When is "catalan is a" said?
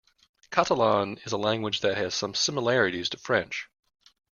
0.49-1.37